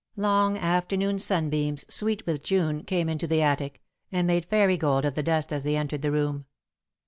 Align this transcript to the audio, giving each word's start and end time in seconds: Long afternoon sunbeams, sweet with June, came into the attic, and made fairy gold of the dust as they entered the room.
Long 0.15 0.57
afternoon 0.57 1.19
sunbeams, 1.19 1.85
sweet 1.87 2.25
with 2.25 2.41
June, 2.41 2.83
came 2.85 3.07
into 3.07 3.27
the 3.27 3.43
attic, 3.43 3.83
and 4.11 4.25
made 4.25 4.45
fairy 4.47 4.75
gold 4.75 5.05
of 5.05 5.13
the 5.13 5.21
dust 5.21 5.53
as 5.53 5.63
they 5.63 5.75
entered 5.75 6.01
the 6.01 6.11
room. 6.11 6.45